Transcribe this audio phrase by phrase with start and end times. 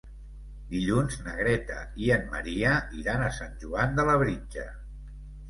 [0.69, 4.67] Dilluns na Greta i en Maria iran a Sant Joan de Labritja.